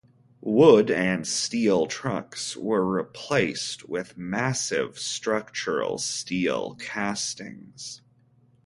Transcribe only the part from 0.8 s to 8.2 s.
and steel trucks were replaced with massive structural steel castings.